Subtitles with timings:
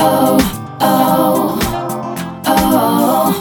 [0.00, 0.38] 哦
[0.80, 1.58] 哦
[2.46, 3.34] 哦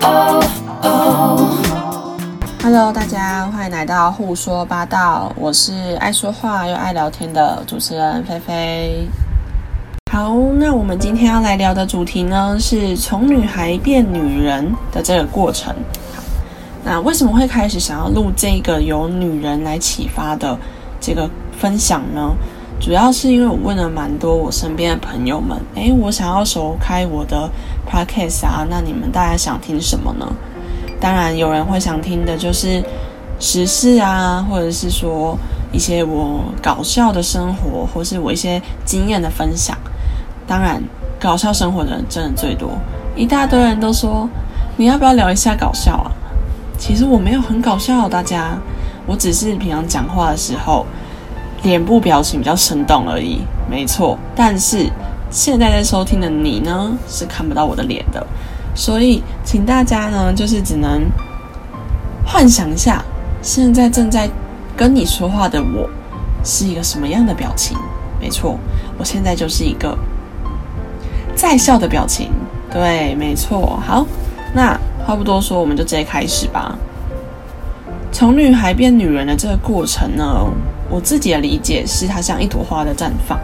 [0.00, 0.44] 哦
[0.82, 2.16] 哦。
[2.62, 9.08] Hello，大家欢迎来到胡说八道，我是爱说话又爱聊天的主持人菲菲。
[10.12, 15.74] 好，那我们今天要来聊的主题呢，是从女孩变女人的这个过程。
[16.84, 20.56] 那为什么会开始想要录这个由女人来启发的
[21.00, 21.28] 这个
[21.58, 22.30] 分享呢？
[22.78, 27.50] 主要是因为我问了蛮多我身边的朋友们，诶，我想要首开我的
[27.90, 30.26] podcast 啊，那你们大家想听什么呢？
[31.00, 32.82] 当然有人会想听的就是
[33.40, 35.36] 时事啊，或者是说
[35.72, 39.76] 一些我搞笑的生活，或是我一些经验的分享。
[40.46, 40.80] 当然，
[41.18, 42.70] 搞笑生活的人真的最多，
[43.16, 44.28] 一大堆人都说
[44.76, 46.12] 你要不要聊一下搞笑啊？
[46.78, 48.56] 其实我没有很搞笑，大家，
[49.06, 50.86] 我只是平常讲话的时候
[51.66, 54.16] 脸部表情比较生动而已，没错。
[54.36, 54.88] 但是
[55.30, 58.24] 现在在收听的你呢，是看不到我的脸的，
[58.72, 61.02] 所以请大家呢，就是只能
[62.24, 63.04] 幻想一下，
[63.42, 64.30] 现在正在
[64.76, 65.90] 跟你说话的我
[66.44, 67.76] 是一个什么样的表情？
[68.20, 68.56] 没错，
[68.96, 69.98] 我现在就是一个。
[71.34, 72.30] 在笑的表情，
[72.70, 73.78] 对，没错。
[73.84, 74.06] 好，
[74.54, 76.78] 那话不多说，我们就直接开始吧。
[78.12, 80.46] 从女孩变女人的这个过程呢，
[80.88, 83.38] 我自己的理解是，它像一朵花的绽放。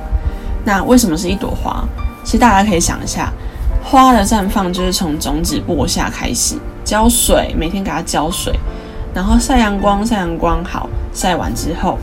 [0.64, 1.84] 那为什么是一朵花？
[2.24, 3.32] 其实大家可以想一下，
[3.82, 8.54] 花的绽放就是从种子播下开始，浇水，每天给它浇水，
[9.12, 11.98] 然后晒阳光，晒阳光好，晒完之后，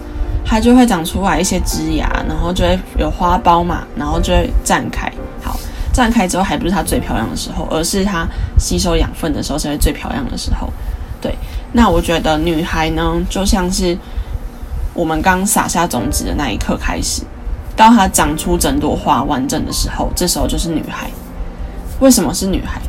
[0.45, 5.09] 它就会长出来一些枝芽，然后就会有花苞嘛，然后就会绽开。
[5.41, 5.57] 好
[5.93, 10.67] 绽开之后，还不是它最漂亮的时候，而是它吸收养分的时候才是最漂亮的时候。
[11.21, 11.33] 对，
[11.71, 13.97] 那我觉得女孩呢，就像是
[14.93, 17.23] 我们刚撒下种子的那一刻开始，
[17.75, 21.09] 到它长出整朵花完整的时候，这时候就是女孩。
[21.99, 22.81] 为什么是女孩？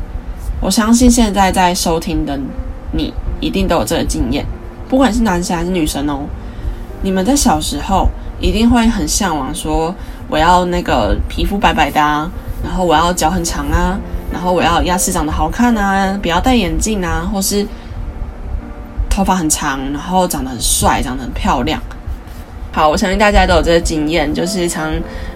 [0.59, 2.39] 我相信现在在收听的
[2.91, 4.45] 你一定都有这个经验，
[4.87, 6.21] 不管是男生还是女生哦。
[7.01, 8.07] 你们在小时候
[8.39, 9.93] 一定会很向往，说
[10.29, 12.29] 我要那个皮肤白白的啊。
[12.63, 13.99] 然后我要脚很长啊，
[14.31, 17.65] 然后我要牙齿长得好看啊，不要戴眼镜啊，或是
[19.11, 21.79] 头发很长，然后长得很帅，长得很漂亮。
[22.73, 24.89] 好，我相信大家都有这个经验，就是常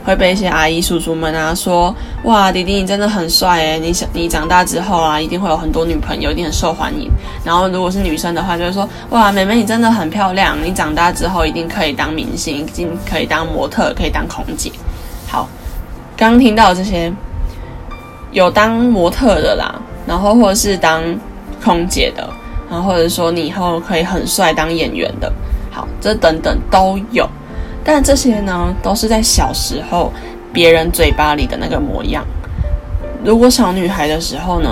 [0.06, 1.94] 会被一些阿姨叔叔们啊说
[2.24, 7.12] ：“哇，弟弟你真的很帅诶，你想你长大之后啊，一定会有很多女朋友，一定很受欢迎。”
[7.44, 14.72] 然后如果是女生的话，就会说：“哇，妹妹你真的很漂亮，你长大之后一定可以当明星，一定可以当模特，可以当空姐。”
[15.28, 15.48] 好。
[16.18, 17.12] 刚刚听到这些，
[18.32, 19.76] 有当模特的啦，
[20.08, 21.04] 然后或者是当
[21.62, 22.26] 空姐的，
[22.70, 25.32] 然后或者说你以后可以很帅当演员的，
[25.72, 27.28] 好，这等等都有。
[27.84, 30.12] 但这些呢，都是在小时候
[30.52, 32.26] 别人嘴巴里的那个模样。
[33.24, 34.70] 如果小女孩的时候呢，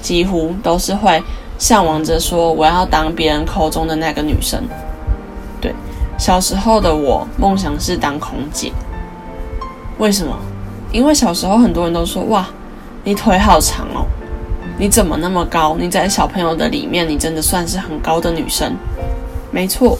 [0.00, 1.22] 几乎都是会
[1.58, 4.62] 向往着说我要当别人口中的那个女生。
[5.60, 5.74] 对，
[6.18, 8.72] 小时候的我梦想是当空姐，
[9.98, 10.36] 为什么？
[10.90, 12.46] 因为小时候很多人都说哇，
[13.02, 14.04] 你腿好长哦，
[14.78, 15.76] 你怎么那么高？
[15.78, 18.74] 你在小朋友的里面，你真的算是很高的女生。
[19.50, 19.96] 没错，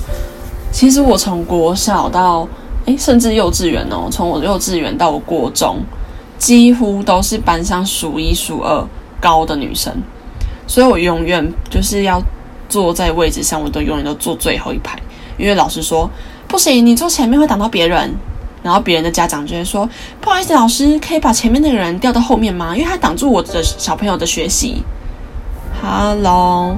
[0.72, 2.48] 其实我从国小到
[2.86, 5.76] 诶，甚至幼稚园哦，从我幼稚园到我国中，
[6.38, 8.84] 几乎都是班上数一数二
[9.20, 9.94] 高的女生，
[10.66, 12.20] 所以我永远就是要
[12.68, 14.98] 坐在位置上，我都永远都坐最后一排，
[15.38, 16.10] 因为老师说
[16.48, 18.12] 不行，你坐前面会挡到别人。
[18.62, 19.88] 然后别人的家长就会说
[20.20, 22.76] ：“不好意思，老师，可以把前面那个人调到后面吗？
[22.76, 24.82] 因为他挡住我的小朋友的学习。”
[25.82, 26.76] Hello，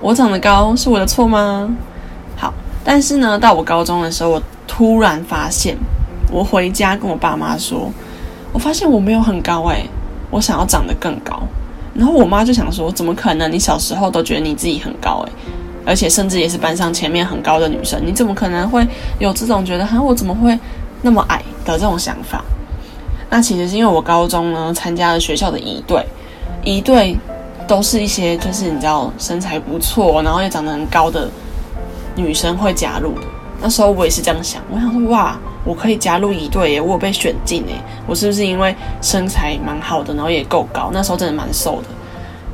[0.00, 1.68] 我长得高是我的错吗？
[2.36, 5.76] 好，但是呢，到我高中的时候，我突然发现，
[6.32, 7.92] 我回家跟我爸妈说，
[8.52, 9.86] 我发现我没有很高诶，
[10.30, 11.42] 我想要长得更高。
[11.94, 13.52] 然后我妈就想说：“怎么可能？
[13.52, 15.32] 你小时候都觉得你自己很高诶，
[15.84, 18.86] 而且甚至也是班上前面很高的女生，你怎么可能会
[19.18, 19.86] 有这种觉得？
[19.86, 20.58] 哈，我怎么会？”
[21.04, 22.42] 那么矮的这种想法，
[23.28, 26.02] 那其实是因为我高中呢参加了学校的仪队，
[26.64, 27.14] 仪队
[27.68, 31.28] 都是一些就是你知道身材不错，然后又长得很高的
[32.16, 33.26] 女生会加入的。
[33.60, 37.74] 那时候我也是这样想，我想说哇，我可以加入仪队耶，我有被选进诶，
[38.06, 40.88] 我是不是因为身材蛮好的，然后也够高？
[40.90, 41.88] 那时候真的蛮瘦的。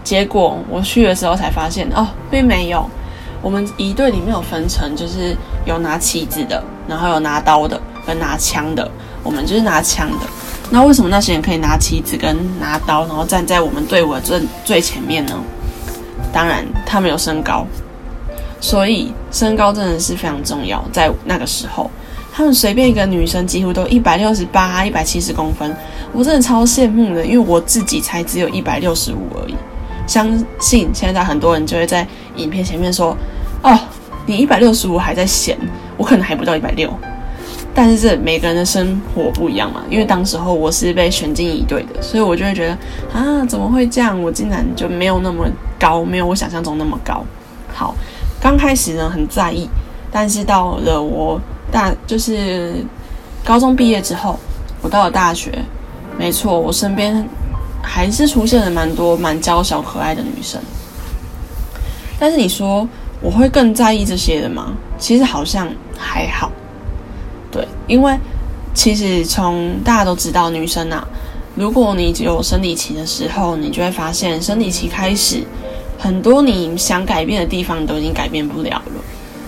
[0.02, 2.84] 结果我去的时候才发现哦，并没有。
[3.42, 5.34] 我们仪队里面有分成，就是
[5.64, 7.80] 有拿旗子的，然后有拿刀的。
[8.14, 8.90] 拿枪的，
[9.22, 10.26] 我们就是拿枪的。
[10.70, 15.34] 那为什么那些人可以拿旗子跟拿刀，然后站在我们队伍的最最前面呢？
[16.32, 17.66] 当然，他们有身高，
[18.60, 20.80] 所以身高真的是非常重要。
[20.92, 21.90] 在那个时候，
[22.32, 25.74] 他们随便一个女生几乎都一百六十八、一百七十公分，
[26.12, 29.56] 我真的超羡慕的，因为我自己才只有一百六十五而已。
[30.06, 30.28] 相
[30.60, 32.06] 信现在很多人就会在
[32.36, 33.16] 影片前面说
[33.62, 33.76] ：“哦，
[34.24, 35.58] 你一百六十五还在嫌，
[35.96, 36.92] 我可能还不到一百六。”
[37.82, 42.76] 但是这每个人的生活不一样嘛，因为当时候我是被选进一队的，所以我就会觉得
[43.10, 44.22] 啊，怎么会这样？
[44.22, 45.46] 我竟然就没有那么
[45.78, 47.24] 高，没有我想象中那么高。
[47.72, 47.94] 好，
[48.38, 49.66] 刚开始呢很在意，
[50.12, 51.40] 但是到了我
[51.72, 52.84] 大就是
[53.42, 54.38] 高中毕业之后，
[54.82, 55.50] 我到了大学，
[56.18, 57.26] 没错，我身边
[57.82, 60.60] 还是出现了蛮多蛮娇小可爱的女生。
[62.18, 62.86] 但是你说
[63.22, 64.74] 我会更在意这些的吗？
[64.98, 65.66] 其实好像
[65.96, 66.52] 还好。
[67.50, 68.17] 对，因为
[68.75, 71.06] 其实从大家都知道，女生啊，
[71.55, 75.43] 如果你只有生理期的时候，你就会发现生理期开始，
[75.99, 79.02] 很多你想改变的地方都已经改变不了了。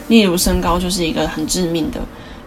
[0.09, 2.01] 例如身高就是一个很致命的，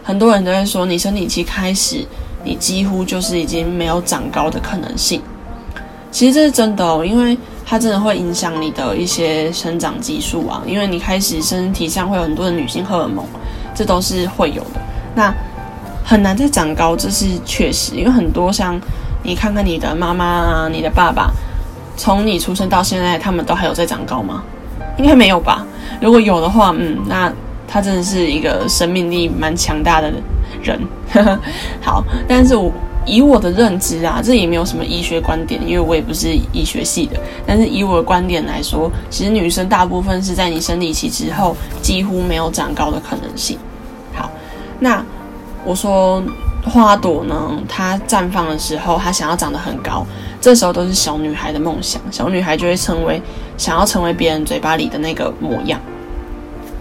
[0.04, 2.06] 很多人都会说，你生理期开始，
[2.44, 5.22] 你几乎就是已经没有长高的可能性。
[6.12, 13.25] 其实这是真的哦，因为它真的会影响你的一些生长激素啊，因为你开始身体上会有很多的女性荷尔蒙，
[13.74, 14.81] 这都是会有的。
[15.15, 15.33] 那
[16.03, 18.79] 很难再长高，这是确实，因为很多像
[19.23, 21.31] 你看看你的妈妈啊，你的爸爸，
[21.97, 24.44] 从你出生到现在，他们都还有在长高吗？
[24.97, 25.65] 应该没有吧？
[26.00, 27.31] 如果有的话，嗯，那
[27.67, 30.13] 他真的是一个生命力蛮强大的
[30.62, 30.79] 人。
[31.81, 32.71] 好，但是我
[33.06, 37.19] 以我的认知啊，这也没有什么医学观点，因为我也不是医学系的。
[37.47, 43.57] 但是以我的观点来说，其实女生大部分是在你生理期之后，几乎没有长高的可能性。
[44.80, 45.04] 那
[45.63, 46.22] 我说
[46.63, 47.51] 花朵呢？
[47.68, 50.06] 它绽放的时候，它想要长得很高，
[50.42, 52.01] 这时候都是小女孩的梦想。
[52.12, 53.22] 小女孩就会成为
[53.57, 55.80] 想要成为别人嘴巴里的那个模样。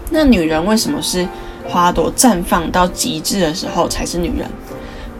[0.09, 1.27] 那女人为什么是
[1.67, 4.49] 花朵绽放到极致的时候才是女人？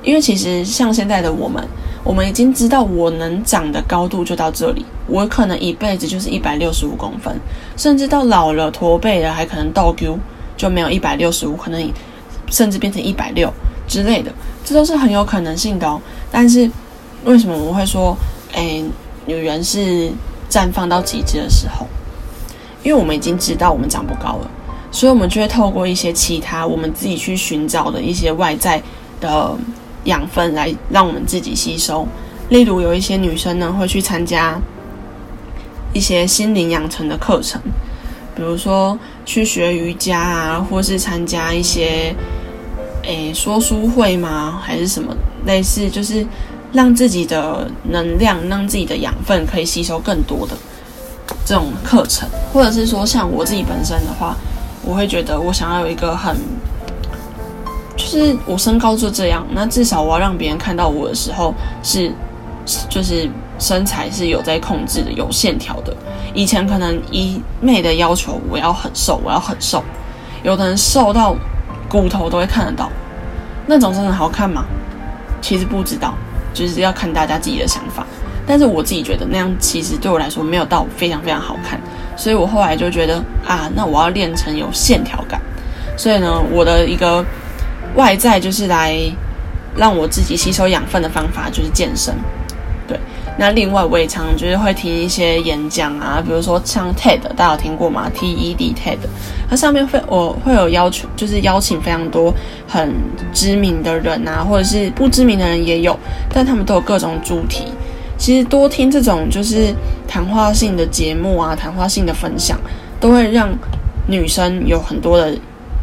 [0.03, 1.63] 因为其实像现在的我们，
[2.03, 7.35] 我们已经知道我能长的高度就到这里，我可能一辈子就是一百六十五公分，
[7.77, 10.19] 甚至到老了驼背了还可能倒 Q
[10.57, 11.87] 就没有一百六十五，可能。
[12.49, 13.51] 甚至变成一百六
[13.87, 14.31] 之类的，
[14.63, 16.01] 这都是很有可能性的哦。
[16.31, 16.69] 但是
[17.23, 18.15] 为什么我会说，
[18.53, 18.83] 哎，
[19.25, 20.11] 女人是
[20.49, 21.85] 绽放到极致的时候？
[22.83, 24.51] 因为我们已经知道我们长不高了，
[24.91, 28.79] 所以我们就会透过一些其他我们自己去寻找的一些外在
[29.19, 29.57] 的
[30.03, 32.07] 养分来让我们自己吸收。
[32.49, 34.55] 例如有一些女生呢会去参加
[35.93, 37.59] 一些心灵养成的课程。
[38.35, 38.95] 比如说
[39.25, 42.13] 去学瑜伽啊，或是参加一些
[43.05, 44.59] 诶说书会吗？
[44.63, 45.15] 还是什么
[45.45, 46.25] 类似，就是
[46.73, 50.53] 让自己的能量、让自己的养分可以吸收更多的
[51.45, 54.35] 这种课程，或者是说像我自己本身的话，
[54.83, 56.35] 我会觉得我想要有一个很，
[57.95, 61.53] 就是我身高就这样，那至少我要让别人看到我的时候
[61.83, 62.11] 是，
[62.89, 63.29] 就是
[63.59, 65.95] 身材是有在控制的，有线条的。
[66.33, 69.83] 以前可能一妹的要求，我要很瘦，我要很瘦。
[70.43, 71.35] 有的人瘦到
[71.89, 72.89] 骨头都会看得到，
[73.65, 74.65] 那种真的好看吗？
[75.41, 76.13] 其实不知道，
[76.53, 78.05] 就是要看大家自己的想法。
[78.47, 81.79] 但是我自己觉得那样其实对我来说没有到非常非常好看，
[82.15, 85.41] 所以我后来就觉得啊，那我要练成有线条感。
[85.97, 87.25] 所以呢，我的一个
[87.95, 88.95] 外在就是来
[89.75, 92.13] 让我自己吸收养分的方法就是健身。
[93.37, 98.97] 那另外我也常就是会听一些演讲啊，比如说像 TED，大家有听过吗？TED TED，
[99.49, 102.33] 它上面会我会有要求，就是邀请非常多
[102.65, 102.93] 很
[103.33, 105.99] 知名的人啊，或者是不知名的人也有，
[106.29, 107.65] 但他们都有各种主题。
[108.17, 109.75] 其实多听这种就是
[110.07, 112.57] 谈话性的节目啊，谈话性的分享，
[113.01, 113.49] 都会让
[114.07, 115.37] 女生有很多的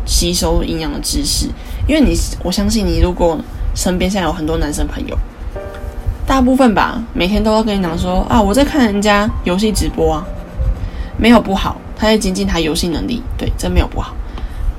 [0.07, 1.49] 吸收营养的知识。
[1.87, 3.39] 因为你，我相信你，如果
[3.75, 5.19] 身边现在有很多男生朋友。
[6.27, 10.25] 大部分吧，每天都会跟你讲说啊，我在看人家游戏直播啊，
[11.19, 14.15] 没有不好，他在精进他游戏能力，对，真没有不好。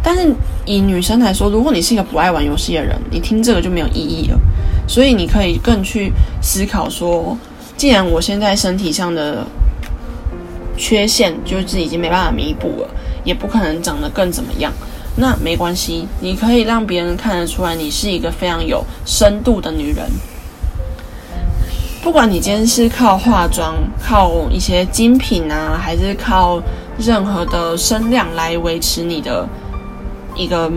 [0.01, 0.33] 但是
[0.65, 4.39] 以女生来说，如果你是一个不爱玩游戏的人，你听这个就没有意义了。
[4.87, 7.37] 所以你可以更去思考说，
[7.77, 9.45] 既然我现在身体上的
[10.75, 12.89] 缺陷就是已经没办法弥补了，
[13.23, 14.73] 也不可能长得更怎么样，
[15.15, 20.05] 那没关系，你可以让别人看得出来你是一个非常有深度的女人。
[22.03, 26.61] 不管你今天是靠化妆、靠一些精品啊，还是靠
[26.97, 29.47] 任何的声量来维持你的
[30.35, 30.69] 一个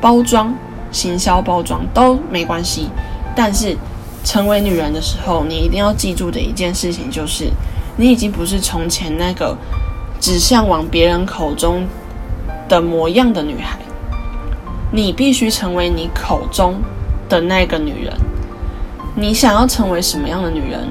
[0.00, 0.54] 包装、
[0.90, 2.88] 行销包装都没关系。
[3.36, 3.76] 但是
[4.24, 7.50] 成为女人的时候，你一定要记住的一件事情就是，
[7.98, 9.54] 你已经不是从前那个
[10.18, 11.86] 只向往别人口中
[12.70, 13.78] 的模样的女孩。
[14.90, 16.80] 你必须成为你口中
[17.28, 18.16] 的那个女人。
[19.20, 20.88] 你想要成为什么样的女人，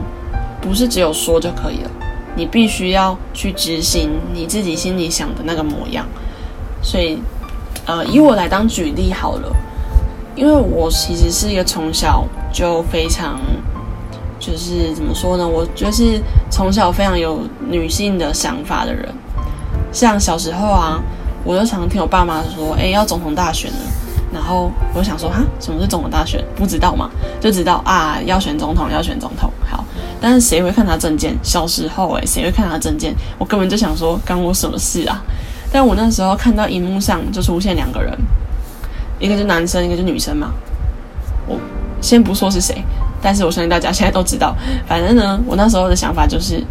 [0.61, 1.89] 不是只有说就可以了，
[2.35, 6.05] 你必须要去执行你自己心里想的那个模样。
[6.79, 7.17] 所以，
[7.87, 9.51] 呃，以我来当举例好了，
[10.35, 13.39] 因为我其实是一个从小就非常，
[14.39, 15.47] 就是怎么说呢？
[15.47, 16.21] 我就是
[16.51, 19.09] 从小非常有女性的想法的人。
[19.91, 21.01] 像小时候啊，
[21.43, 23.77] 我就常听我爸妈说：“哎，要总统大选了。”
[24.31, 26.43] 然后我想说：“哈，什么是总统大选？
[26.55, 27.09] 不知道嘛？
[27.39, 29.51] 就知道啊，要选总统，要选总统。
[29.69, 29.83] 好，
[30.21, 31.35] 但是谁会看他证件？
[31.41, 33.13] 小时候哎，谁会看他证件？
[33.37, 35.21] 我根本就想说，干我什么事啊？
[35.71, 38.17] 但我那时候看到荧幕上就出现两个人，
[39.19, 40.51] 一个是男生，一个是女生嘛。
[41.47, 41.57] 我
[42.01, 42.83] 先不说是谁，
[43.21, 44.55] 但是我相信大家现在都知道。
[44.87, 46.63] 反正呢，我那时候的想法就是。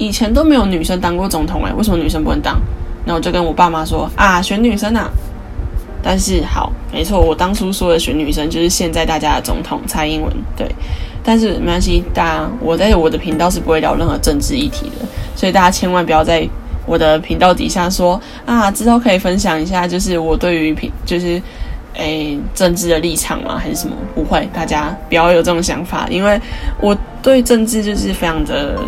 [0.00, 2.54] 以前都没有女生当过总统哎，为什么女生不能当？
[3.04, 5.10] 然后我就跟我爸妈说啊，选女生啊。
[6.02, 10.32] 但是好，没错，我当初说的选女生就是现在大家的总统蔡英文。
[10.56, 10.66] 对，
[11.22, 16.48] 但是没关系，大家我在我的频道是不会聊任何政治议题的，所以大家千万不要在
[16.86, 21.40] 我的频道底下说啊，知道可以分享一下，就是我对于平就是
[21.94, 23.58] 诶政治的立场吗？
[23.58, 23.94] 还是什么？
[24.14, 26.40] 不会，大家不要有这种想法，因为
[26.80, 28.78] 我对政治就是非常的。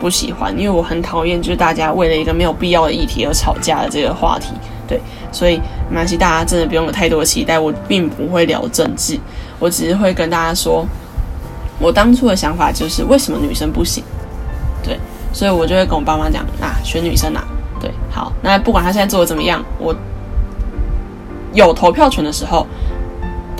[0.00, 4.48] 不喜欢，因为我很讨厌，就是大家为了一个没有必要的议题而吵架的这个话题。
[4.86, 5.00] 对，
[5.34, 5.60] 所以
[5.90, 7.58] 没关系，大家真的不用有太多期待。
[7.58, 9.18] 我并不会聊政治，
[9.58, 10.86] 我只是会跟大家说，
[11.78, 14.04] 我当初的想法就是为什么女生不行。
[14.82, 14.98] 对，
[15.32, 17.44] 所以我就会跟我爸妈讲啊，选女生啊。
[17.80, 19.94] 对，好，那不管他现在做的怎么样，我
[21.52, 22.66] 有投票权的时候，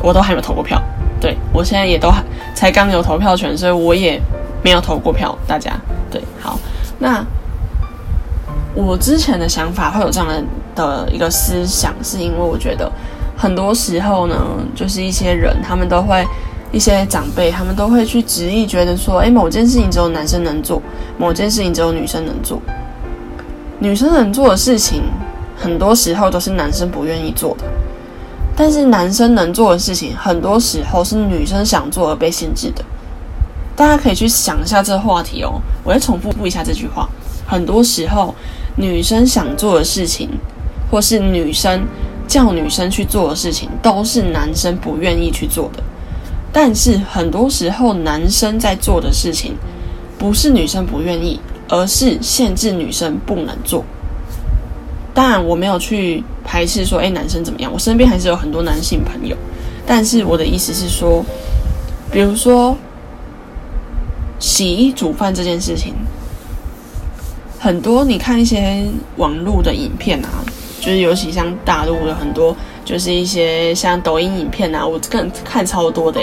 [0.03, 0.81] 我都还没有投过票。
[1.21, 2.23] 对我现在也都还
[2.55, 4.21] 才刚有投票权，所以我也
[4.63, 5.37] 没有投过票。
[5.47, 5.73] 大家。
[6.11, 6.59] 对，好，
[6.99, 7.25] 那
[8.75, 12.91] 我之前的想法会有这样的的一个思想，是因为我觉得
[13.37, 14.37] 很多时候呢，
[14.75, 16.25] 就是一些人，他们都会
[16.73, 20.81] 一些长辈，他们都会去执意觉得说，哎，某件事情只有男生能做，
[21.19, 22.61] 某件事情只有女生能做，
[23.79, 25.03] 女生能做的事情，
[25.57, 27.65] 很多时候都是男生不愿意做的，
[28.57, 32.85] 但是男生能做的事情，很多时候是女生想做而被限制的。
[33.77, 35.61] 大家可以去想一下这个话题哦。
[35.83, 37.09] 我再重复复一下这句话：
[37.45, 38.33] 很多时候，
[38.77, 40.31] 女生想做的事情，
[40.95, 41.85] 或是女生
[42.29, 45.83] 叫女生去做的事情，都是男生不愿意去做的。
[46.53, 49.57] 但是很多时候，男生在做的事情，
[50.17, 53.85] 不是女生不愿意，而是限制女生不能做。
[55.13, 57.73] 当然，我没有去排斥说，哎，男生怎么样？
[57.73, 59.37] 我身边还是有很多男性朋友。
[59.85, 61.25] 但是我的意思是说，
[62.13, 62.77] 比如说。
[64.39, 65.93] 洗衣煮饭这件事情，
[67.59, 68.85] 很多你看一些
[69.17, 70.45] 网络的影片啊，
[70.85, 76.21] 就是尤其像大陆的很多，就是一些像抖音影片啊，我更看超多的，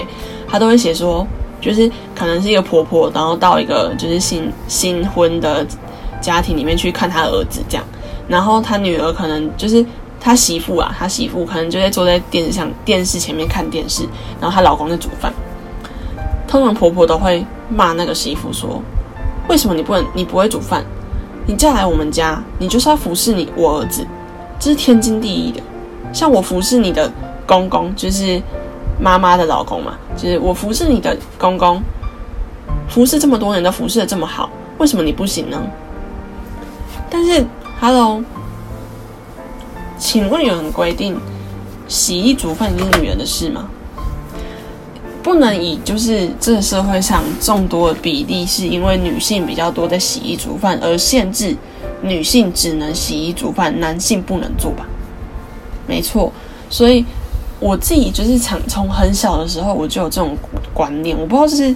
[0.48, 1.26] 他都会写说，
[1.60, 5.66] 就是可能是一个婆婆，然后到一个就是新新婚的
[6.22, 7.84] 家庭里面去看她儿子这样，
[8.28, 9.84] 然后她女儿可能就是
[10.20, 14.04] 她媳妇啊，她媳妇可能就在坐在电视上电视前面看电视，
[14.40, 15.34] 然后她老公在煮饭，
[16.48, 17.44] 通常婆婆都会。
[17.74, 18.84] 骂那个媳妇说
[19.48, 20.06] ：“为什么你不能？
[20.14, 20.84] 你不会煮饭？
[21.46, 24.06] 你嫁来我们家，你就是要服侍你我儿子，
[24.62, 25.60] 这是天经地义的。
[26.14, 27.12] 像我服侍你的
[27.48, 28.40] 公公，就是
[29.00, 31.82] 妈妈的老公嘛，就是我服侍你的公公，
[32.88, 35.60] 服侍这么多年都服侍的这么好，为什么你不行呢？
[37.10, 37.44] 但是
[37.80, 38.24] ，Hello，
[39.98, 41.20] 请问有人规定
[41.88, 43.68] 洗衣煮饭是女人的事吗？”
[45.24, 51.56] 不能以就是这个社会上众多的比例是因为女性比较多在洗衣煮饭而限制
[52.02, 54.86] 女性只能洗衣煮饭，男性不能做吧？
[55.88, 56.32] 没错，
[56.70, 57.06] 所以
[57.60, 60.36] 我自己就是从从很小的时候我就有这种
[60.74, 61.76] 观念，我不知道是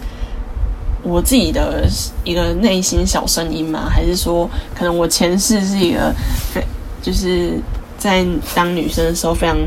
[1.03, 1.87] 我自己的
[2.23, 3.87] 一个内心小声音吗？
[3.89, 6.13] 还是说可能我前世是一个
[6.51, 6.61] 非
[7.01, 7.59] 就是
[7.97, 9.57] 在当女生的时候非常。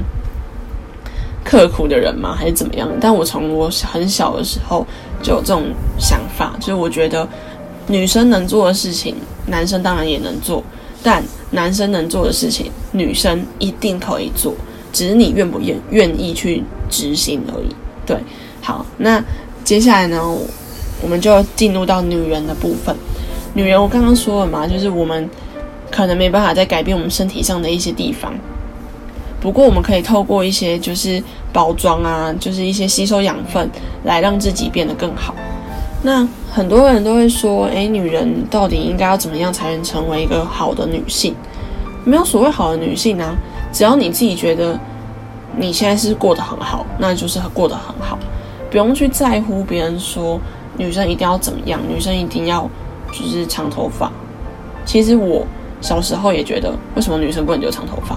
[1.44, 2.36] 刻苦的人吗？
[2.36, 2.86] 还是怎么样？
[3.00, 4.86] 但我从我很小的时候
[5.22, 5.62] 就有这种
[5.98, 7.26] 想法，就是我觉得
[7.86, 9.16] 女生能做的事情，
[9.49, 10.62] 男生当然也能做，
[11.02, 14.55] 但男生能做的事情，女生一定可以做，
[14.93, 17.69] 只是你愿不愿愿意去执行而已。
[18.07, 18.17] 对，
[18.61, 19.23] 好，那
[19.64, 20.23] 接下来呢，
[21.02, 22.95] 我们就进入到女人的部分。
[23.55, 25.28] 女人，我刚刚说了嘛，就是我们
[25.90, 28.33] 可能没办法再改变我们身体上的一些地方。
[29.40, 33.71] 不过，我们可以透过一些就是包装啊，就是一些吸收养分，
[34.05, 35.35] 来让自己变得更好。
[36.02, 41.35] 那很多人都会说，诶，女人到底应该要怎么样才能成为一个好的女性？
[42.05, 43.35] 没有所谓好的女性啊，
[43.73, 44.78] 只要你自己觉得
[45.57, 48.19] 你现在是过得很好，那就是过得很好，
[48.71, 50.40] 不用去在乎别人说
[50.76, 52.69] 女生一定要怎么样，女生一定要
[53.12, 54.11] 就是长头发。
[54.87, 55.45] 其实我
[55.81, 58.17] 小时候也觉得，为什么女生不能留长头发？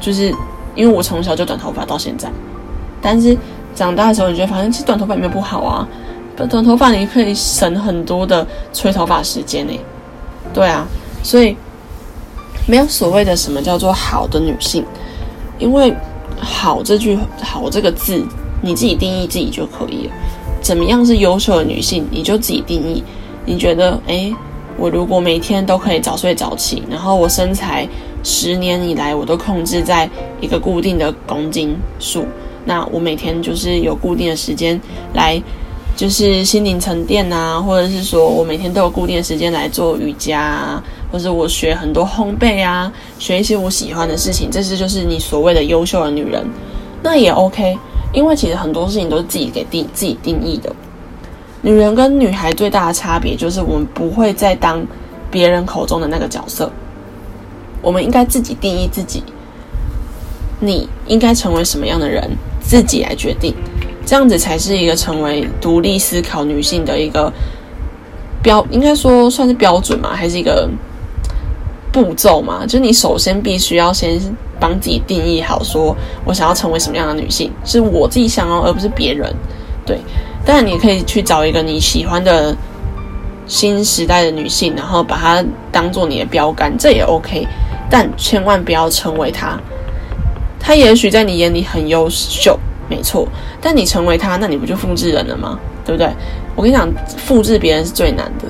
[0.00, 0.34] 就是
[0.74, 2.28] 因为我从小就短头发到现在，
[3.00, 3.38] 但是
[3.74, 5.88] 长大的时候，你就会发现其实短头发也没有不好啊。
[6.44, 9.72] 短头发你可以省很多的吹头发时间呢。
[10.52, 10.86] 对啊，
[11.22, 11.56] 所以
[12.66, 14.84] 没有所谓的什么叫做好的女性，
[15.58, 15.94] 因为
[16.38, 18.22] 好这句好这个字
[18.62, 20.12] 你自己定义自己就可以了。
[20.60, 23.02] 怎么样是优秀的女性，你就自己定义。
[23.44, 24.34] 你觉得，诶，
[24.76, 27.88] 我如果每天都可以早睡早起，然后我身材
[28.22, 30.08] 十年以来我都控制在
[30.40, 32.26] 一个固定的公斤数，
[32.64, 34.80] 那我每天就是有固定的时间
[35.14, 35.42] 来。
[35.96, 46.46] 就是心灵沉淀啊，或者是说我每天都有固定时间来做瑜伽，啊，或者我学很多烘焙啊，学一些我喜欢的事情，这是就是你所谓的优秀的女人，
[47.02, 47.78] 那也 OK，
[48.12, 50.70] 因为其实很多事情都是自己给定自己定义的。
[51.62, 54.86] 女人跟女孩最大的差别就是我们不会再当
[55.30, 56.70] 别人口中的那个角色，
[57.80, 59.22] 我们应该自己定义自己，
[60.60, 63.54] 你应该成为什么样的人，自己来决定。
[64.06, 67.30] 这样子才是一个成为独立思考女性的一个
[68.40, 70.70] 标，应该说算是标准嘛，还是一个
[71.90, 72.64] 步骤嘛？
[72.64, 74.18] 就是你首先必须要先
[74.60, 75.94] 帮自己定义好，说
[76.24, 79.34] 我想要成为什么样的女性，是我自己想要，而不是别人。
[79.84, 79.98] 对，
[80.44, 82.56] 当然你可以去找一个你喜欢的
[83.48, 87.44] 新时代的女性，然后把她当做你的标杆，这也 OK。
[87.90, 89.58] 但千万不要成为她，
[90.60, 92.58] 她也许在你眼里很优秀。
[92.88, 93.26] 没错，
[93.60, 95.58] 但你成为他，那你不就复制人了吗？
[95.84, 96.10] 对不对？
[96.54, 98.46] 我跟你讲，复制别人是最难的，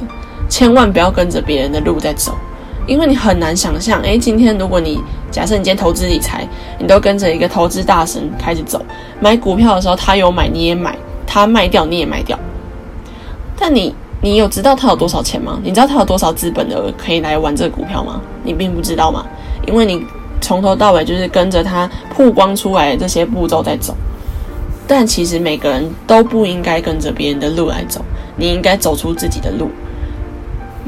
[0.48, 2.34] 千万不要跟着别人的路在走，
[2.86, 6.46] 因为你很难想象，诶，今天如果你假设你今天投资理财，
[6.78, 8.80] 你都跟着一个投资大神开始走，
[9.20, 12.38] 买股票的时候他有买你也买，他卖掉你也卖掉，
[13.58, 15.58] 但你你有知道他有多少钱吗？
[15.62, 18.20] 你知道他有多少资本的可以来玩这个股票吗？
[18.42, 19.26] 你并不知道吗？
[19.66, 20.02] 因为你
[20.40, 23.94] 从头到尾就是跟着他曝光出来的这些步骤在走。
[24.88, 28.00] 但其实每个人都不应该跟着别人的路来走，
[28.36, 29.68] 你应该走出自己的路。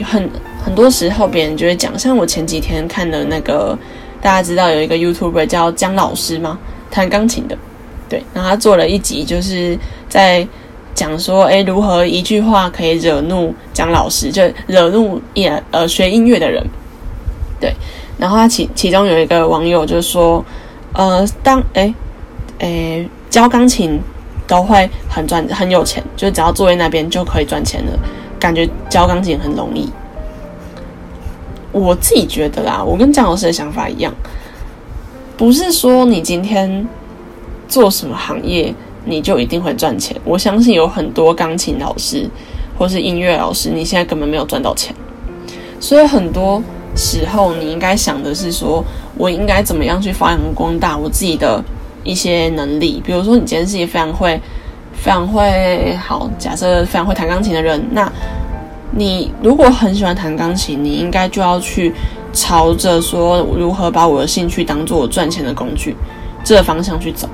[0.05, 0.31] 很
[0.65, 3.77] 很多时候，别人就会讲，像我前几天看的那个，
[4.21, 6.57] 大家知道有一个 YouTuber 叫姜老师吗？
[6.91, 7.59] 弹钢琴的，
[8.09, 9.77] 对，然后他做了一集，就是
[10.09, 10.47] 在
[10.95, 16.65] 讲说，诶，如何一句话可以惹怒姜老师，就惹怒也呃学音乐的人，
[17.61, 17.75] 对。
[18.17, 20.45] 然后他其其中有一个网友就说，
[20.93, 21.93] 呃，当诶
[22.61, 23.09] 诶。
[23.31, 24.01] 教钢琴
[24.47, 27.93] 都会很赚很有钱，就只要坐在那边就可以赚钱了，
[28.41, 29.91] 感觉教钢琴很容易。
[31.71, 34.13] 我自己觉得啦，我跟姜老师的想法一样，
[35.37, 36.89] 不是说你今天
[37.69, 40.17] 做什么行业你就一定会赚钱。
[40.25, 42.27] 我相信有很多钢琴老师
[42.79, 44.95] 或是音乐老师，你现在根本没有赚到钱。
[45.79, 46.63] 所以很多
[46.97, 48.83] 时候你应该想的是说，
[49.17, 51.63] 我应该怎么样去发扬光大我自己的。
[52.09, 54.41] 一些能力，比如说你今天是一个非常会、
[54.95, 58.11] 非常会好，假设非常会弹钢琴的人，那
[58.93, 61.93] 你如果很喜欢弹钢琴，你应该就要去
[62.33, 65.95] 朝着说如何把我的兴趣当做我赚钱的工具
[66.43, 67.29] 这个方向去走。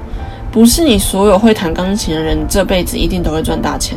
[0.50, 3.96] 不是你所有会弹钢琴的人这辈子一定都会赚大钱，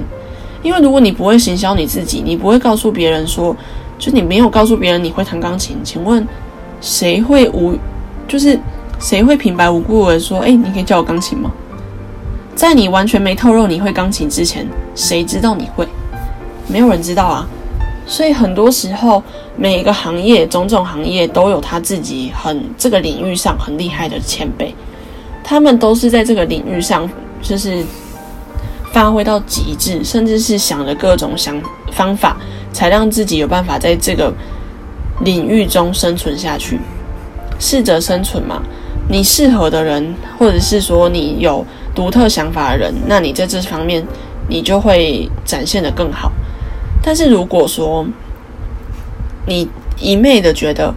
[0.62, 3.56] 因为如果你不会行销你自己，你不会告诉别人说，
[3.98, 6.24] 就你没有告诉别人你会弹钢琴，请问
[6.80, 7.76] 谁会无
[8.28, 8.60] 就是？
[9.00, 11.52] 谁会平白无故的说：“哎，你可以教我钢琴吗？”
[12.56, 15.88] 在你完全没透露你会钢琴之前，谁知道你会？
[16.68, 17.48] 没有人知道啊。
[18.08, 19.22] 所以很多时候，
[19.56, 24.74] 每一个行业、种种行业都有他自己很这个领域上很厉害的前辈，
[25.44, 27.08] 他们都是在这个领域上
[27.42, 27.86] 就是
[28.92, 32.38] 发挥到极致，甚至是想了各种想方法，
[32.74, 34.34] 才让自己有办法在这个
[35.22, 36.80] 领域中生存下去，
[37.60, 38.64] 适者生存嘛。
[39.10, 41.66] 你适合的人，或者是说你有
[41.96, 44.06] 独特想法的人，那你在这方面
[44.50, 46.30] 你就会展现的更好。
[47.02, 48.06] 但是如果说
[49.46, 50.94] 你一昧的觉得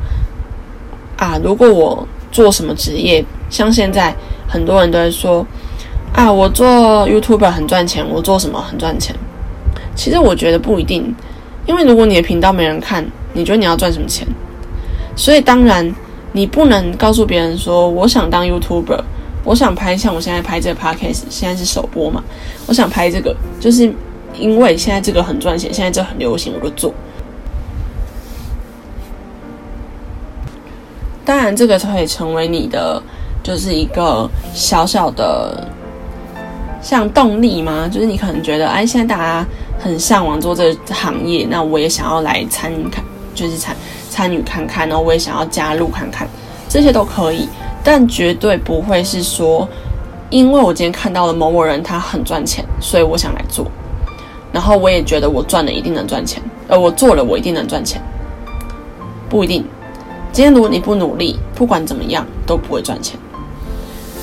[1.17, 4.13] 啊，如果我做什么职业，像现在
[4.49, 5.47] 很多人都在说
[6.13, 6.67] 啊，我做
[7.09, 9.15] YouTuber 很赚钱，我做什么很赚钱。
[9.95, 11.15] 其实我觉得不一定，
[11.65, 14.27] 因为如果你的频道没人看，你觉得你要赚什么钱？
[15.15, 15.95] 所以当然。
[16.33, 19.01] 你不能告诉别人说，我想当 YouTuber，
[19.45, 22.23] 我想拍像我现在拍这个 Podcast，现在是首播嘛？
[22.67, 23.93] 我想拍这个，就是
[24.39, 26.95] 因为现在这个很赚钱，现在这很流行，我就做。
[31.25, 33.01] 当然，这个可以成为你的
[33.43, 35.67] 就是一个小小的
[36.83, 37.89] 像动力吗？
[37.93, 39.47] 就是你可能觉得，哎，现在大家
[39.79, 43.77] 很向往做这个行业，那我也想要来参看，就是参
[44.21, 46.29] 参与看看，然后我也想要加入看看，
[46.69, 47.49] 这些都可以，
[47.83, 49.67] 但绝对不会是说，
[50.29, 53.67] 因为我今天看到了某某人他很赚钱，所以我想来做，
[54.53, 57.99] 然后我也觉得我赚了一定能赚钱，呃，我做了我一定能赚钱，
[59.31, 59.65] 不一定。
[60.33, 63.19] 今天如果你不努力，不管怎么样都不会赚钱。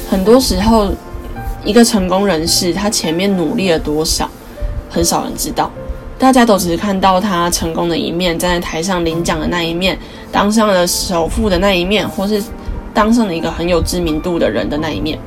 [0.07, 0.91] 很多时候，
[1.65, 4.29] 一个成功人士他前面努力了多少，
[4.91, 5.71] 很少人知道。
[6.19, 9.97] 大家都只是看到他成功的一面，站在台上领奖的那一面，
[10.31, 12.43] 当上了首富的那一面，或是
[12.93, 15.17] 当上了一个很有知名度的人的那一面。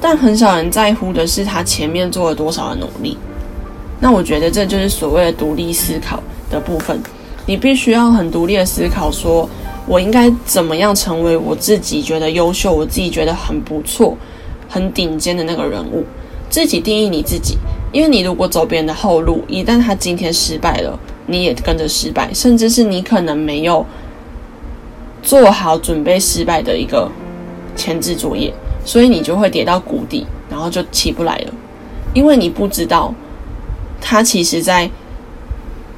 [0.00, 3.16] 但很少人在乎的是他前面做了多少的努力。
[4.00, 7.00] 那我觉得这就是所谓的独立思考的部分。
[7.46, 9.48] 你必须要很独立的思考说。
[9.90, 14.14] 我应该怎么样成为我自己觉得优秀、我自己觉得很不错、
[14.68, 16.04] 很顶尖的那个人物？
[16.50, 17.56] 自己定义你自己，
[17.92, 23.84] 因为你如果走别人的后路，一旦他今天失败了，你也跟着失败，甚至是你可能没有
[25.22, 27.10] 做好准备失败的一个
[27.74, 28.52] 前置作业，
[28.84, 31.52] 所以你就会跌到谷底，然后就起不来了，
[32.12, 33.14] 因为你不知道
[34.00, 34.90] 他其实在。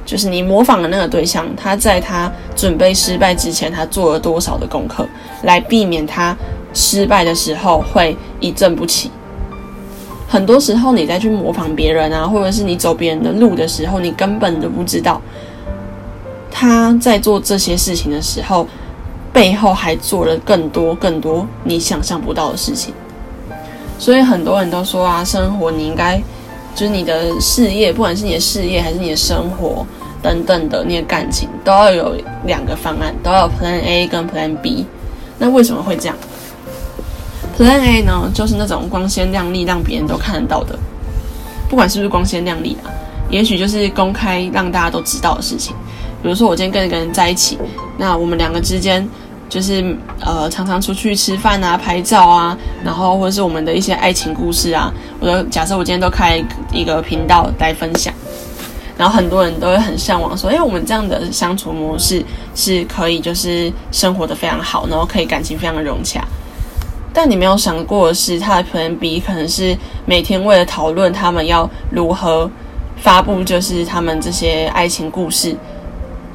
[0.03, 5.07] 就是你模仿的那个对象，他在他准备失败之前，他做了多少的功课，
[5.43, 6.35] 来避免他
[6.73, 9.11] 失败的时候会一振不起。
[10.31, 15.21] 很多时候，你再去模仿别人啊，或者是你走别人的路的时候，你根本都不知道
[16.49, 18.65] 他在做这些事情的时候，
[19.33, 22.93] 背后还做了更多更多你想象不到的事情。
[23.99, 26.21] 所以很多人都说啊，生活你应该。
[26.73, 29.85] 就是你的事业，不管是你的事业还是你的生活
[30.23, 32.15] 等等的，你的感情都要有
[32.45, 34.85] 两个方案，都要 Plan A 跟 Plan B。
[35.37, 36.15] 那为什么会这样
[37.57, 40.77] ？Plan A 呢，就是那种光鲜亮丽，让别人都看得到的，
[41.69, 42.89] 不管是不是光鲜亮丽啊，
[43.29, 45.75] 也许就是公开让大家都知道的事情。
[46.21, 47.57] 比如说我今天跟一个人在一起，
[47.97, 49.07] 那我们两个之间。
[49.51, 54.89] 就是呃，常常出去吃饭啊、拍照啊，然后或者是我们的一些爱情故事啊。
[55.19, 58.13] 我的假设，我今天都开一个频道来分享，
[58.97, 62.23] 然后很多人都会很向往说，哎，我们这样的相处模式
[62.55, 66.25] 是可以，就是生活的非常好，然后可以感情非常的融洽。
[67.13, 72.49] 但你没有想过的是，他的 Plan B 可能是每天为了讨论他们要如何
[72.97, 75.55] 发布，就是他们这些爱情故事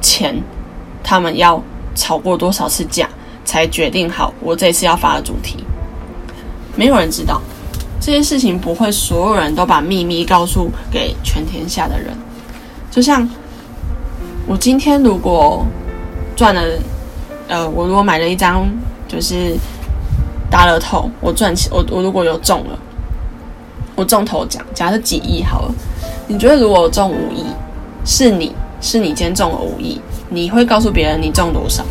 [0.01, 0.41] 前，
[1.03, 1.61] 他们要。
[1.99, 3.09] 吵过多少次架，
[3.43, 5.57] 才决定好我这次要发的主题？
[6.75, 7.41] 没有人知道
[7.99, 12.15] 这些事情，不会所有人都把秘密告诉给全天下的人。
[12.91, 13.27] 就像
[14.45, 15.65] 我今天如果
[16.35, 16.61] 赚了，
[17.47, 18.69] 呃，我如果买了一张
[19.07, 19.57] 就是
[20.49, 22.79] 大乐透，我赚钱，我我如果有中了，
[23.95, 25.71] 我中头奖，假设几亿好了，
[26.27, 27.45] 你觉得如果我中五亿，
[28.05, 29.99] 是你是你今天中了五亿？
[30.29, 31.83] 你会告诉别人你中多少？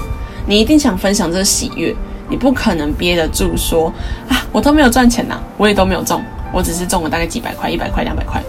[0.47, 1.95] 你一定想分享这喜悦，
[2.29, 3.93] 你不可能憋得住说
[4.29, 8.43] 啊，我都没有赚钱呐，我也都没有中，我只是中了大概几百块、一百块、两百块，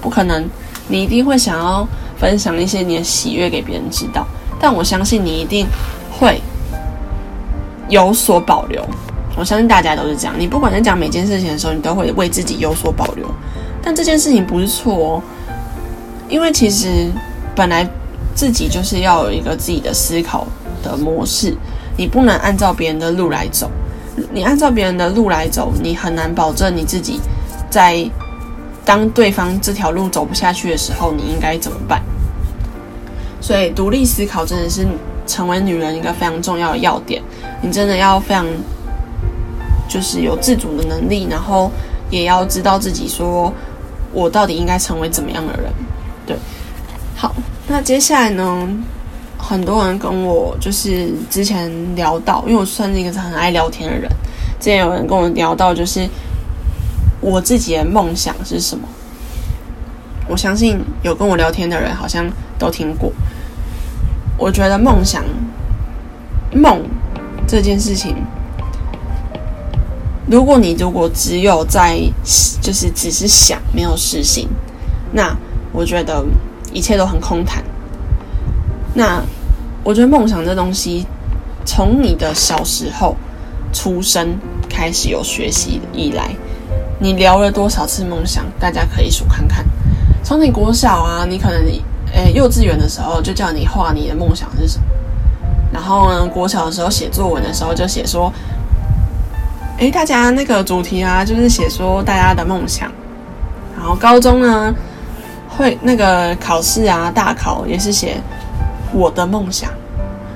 [0.00, 0.48] 不可能。
[0.92, 1.86] 你一定会想要
[2.18, 4.26] 分享一些你的喜悦给别人知道，
[4.58, 5.64] 但我相信你一定
[6.10, 6.40] 会
[7.88, 8.84] 有所保留。
[9.36, 13.26] 我相信大家都是这样，你不管在讲每件事情的时候，你都会为自己有所保留。
[13.82, 15.22] 但这件事情不是错哦，
[16.28, 17.10] 因为其实
[17.54, 17.88] 本来。
[18.32, 20.46] 自己就是要有一个自己的思考
[20.84, 21.54] 的模式，
[21.96, 23.68] 你不能按照别人的路来走。
[24.32, 27.20] 你按照别人的路来走，你很难保证你自己
[27.68, 28.08] 在
[28.84, 32.00] 当对方这条路走不下去的时候，你应该怎么办？
[33.40, 34.86] 所以，独立思考真的是
[35.26, 37.20] 成为女人一个非常重要的要点。
[37.60, 38.46] 你真的要非常
[39.90, 41.70] 就是有自主的能力，然后
[42.10, 43.52] 也要知道自己说，
[44.12, 45.64] 我到底应该成为怎么样的人。
[46.24, 46.36] 对，
[47.16, 47.34] 好。
[47.66, 48.68] 那接下来呢？
[49.42, 54.08] 很多人跟我就是之前聊到，因为我算是一个很爱聊天的人。
[54.60, 56.06] 之前有人跟我聊到，就是
[57.20, 58.86] 我自己的梦想是什么？
[60.28, 63.10] 我相信有跟我聊天的人好像都听过。
[64.36, 65.24] 我觉得梦想、
[66.52, 66.82] 梦
[67.48, 68.14] 这件事情，
[70.30, 72.00] 如果你如果只有在
[72.62, 74.48] 就是只是想没有实行，
[75.12, 75.36] 那
[75.72, 76.24] 我觉得。
[76.72, 77.64] 一切都很空谈。
[78.94, 79.20] 那
[79.82, 81.04] 我觉得梦想这东西，
[81.64, 83.16] 从你的小时候
[83.72, 84.38] 出生
[84.68, 86.32] 开始有学习以来，
[87.00, 88.44] 你聊了多少次梦想？
[88.60, 89.66] 大家可以数看看。
[90.22, 91.60] 从你国小啊，你可能
[92.14, 94.84] 诶幼稚园的时候就叫你画你的梦想是什么。
[95.72, 98.32] 然后呢，国小的时候写作文的时候就写说，
[99.80, 102.92] 诶，大家那个主题啊，就是写说大家的梦想。
[103.74, 104.74] 然后高中呢，
[105.48, 108.20] 会那个考试啊，大考也是写
[108.92, 109.70] 我的梦想。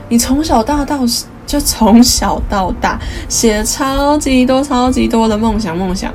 [0.09, 0.98] 你从小到大
[1.46, 6.11] 就从小到大写超级多、超级多的梦想，梦想。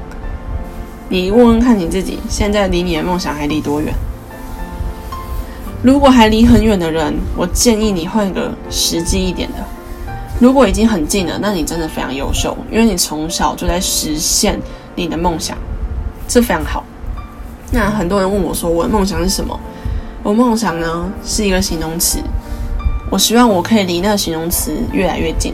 [1.08, 3.94] 你问问看你自己，现在离你的梦想还离多远？
[5.84, 9.58] 如果还离很远的人，我建议你换个实际一点的。
[10.40, 14.58] 如果已经很近了，那你真的非常优秀，因为你从小就在实现
[14.96, 15.58] 你的梦想，
[16.30, 16.84] 这非常好。
[17.72, 19.60] 那很多人问我说，我的梦想是什么？
[20.24, 22.20] 我梦想呢是一个形容词，
[23.10, 25.54] 我希望我可以离那个形容词越来越近。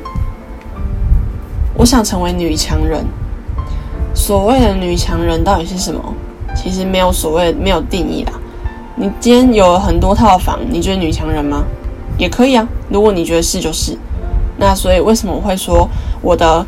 [1.76, 3.04] 我想成为女强人。
[4.14, 6.02] 所谓的女强人到底是什么？
[6.56, 8.34] 其实没有所谓，没有定义啦。
[8.96, 11.66] 你今天有了很多套房，你觉得女强人吗？
[12.18, 12.66] 也可以啊。
[12.88, 13.98] 如果你觉得是，就是。
[14.58, 15.88] 那所以为什么我会说
[16.22, 16.66] 我的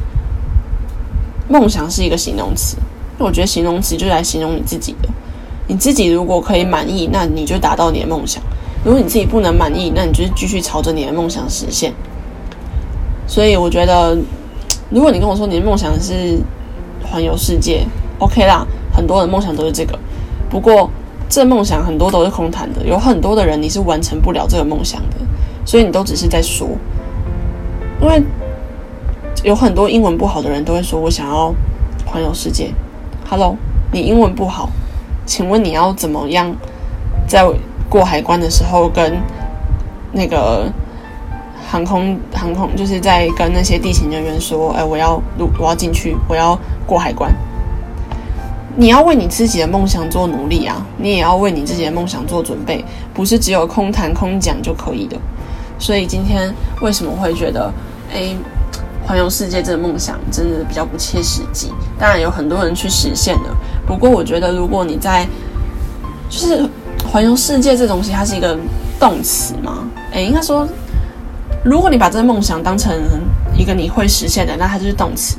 [1.47, 2.77] 梦想是一个形容词？
[3.17, 5.09] 因为我觉得形容词就是来形容你自己的。
[5.67, 8.41] 你自己如果可以满意，那你就达到你的梦想；
[8.85, 11.93] 如果你自己不能满意，那你就是继续朝着你的梦想实现。
[13.27, 14.17] 所以我觉得，
[14.89, 16.39] 如果你跟我说你的梦想是，
[17.03, 17.85] 环游世界
[18.19, 19.97] ，OK 啦，很多人梦想都是这个。
[20.49, 20.89] 不过，
[21.27, 25.17] 这梦想很多都是空谈的，有很多的人你是完成不了这个梦想的，
[25.65, 26.67] 所以你都只是在说。
[28.01, 28.21] 因为
[29.43, 31.53] 有很多英文不好的人都会说：“我想要
[32.05, 32.71] 环游世界。
[33.29, 33.55] ”Hello，
[33.91, 34.69] 你英文不好，
[35.25, 36.55] 请问你要怎么样
[37.27, 37.45] 在
[37.89, 39.17] 过海关的时候跟
[40.11, 40.71] 那个？
[41.69, 47.29] 航空航空就是在跟那些地勤人员说：“哎，我要入，我要进去，我要过海关。”
[48.77, 50.85] 你要为你自己的梦想做努力啊！
[50.95, 55.17] 你也要为你自己的梦想做准备，不是只有空谈空讲就可以的。
[55.77, 57.69] 所以今天为什么会觉得，
[58.13, 58.35] 哎，
[59.05, 61.71] 环游世界这个梦想真的比较不切实际？
[61.99, 65.27] 当然有很多人去实现了，不过我觉得如果你在，
[66.29, 66.69] 就是
[67.05, 68.57] 环游世界这东西，它是一个
[68.99, 69.87] 动词嘛？
[70.11, 70.67] 哎，应该说。
[71.63, 72.93] 如果你把这个梦想当成
[73.53, 75.35] 一个你会实现的，那它就是动词；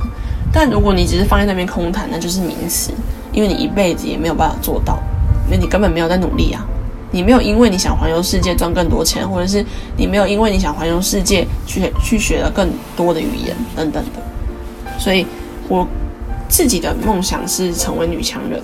[0.51, 2.91] 但如果你只是放在那边空谈，那就是名词，
[3.31, 4.99] 因为你一辈子也没有办法做到，
[5.45, 6.63] 因为你根本没有在努力啊！
[7.11, 9.65] 你没有因为你想环游世界赚更多钱，或者是
[9.97, 14.21] 你没有因为你想环游世界去去学了更多的语言等等的。
[14.97, 15.25] 所以，
[15.67, 15.87] 我
[16.47, 18.61] 自己的梦想是成为女强人。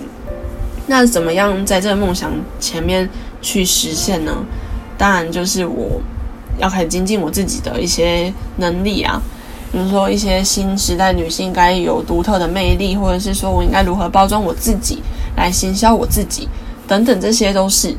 [0.86, 3.08] 那怎么样在这个梦想前面
[3.42, 4.32] 去实现呢？
[4.96, 6.00] 当然就是我。
[6.58, 9.20] 要开始精进我自己的一些能力啊，
[9.70, 15.02] 比如说一些新时代女性该有独特的魅力，或者是说我应该如何包装我自己
[15.36, 16.48] 来行销我自己
[16.88, 17.94] 等等，这些都是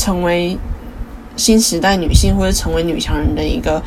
[0.00, 0.56] 成为
[1.36, 3.82] 新时代女性或者成为女强人的一个，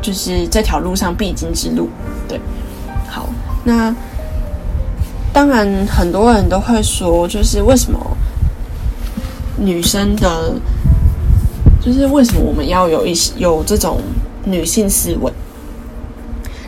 [0.00, 1.88] 就是这条路上必经之路。
[2.28, 2.40] 对，
[3.08, 3.28] 好，
[3.64, 3.92] 那
[5.32, 7.98] 当然很多人都会说，就是为什么
[9.58, 10.54] 女生的。
[11.84, 14.00] 就是为什么我们要有一些有这种
[14.46, 15.30] 女性思维？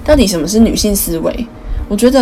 [0.05, 1.46] 到底什么是女性思维？
[1.88, 2.20] 我觉得，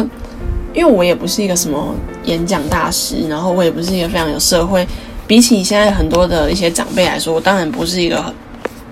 [0.72, 4.86] 因为我也不是一个什么演讲大师，然后我也不是一个非常有社会，
[5.26, 8.34] 比起现在很多的一些长辈来说，我当然不是一个很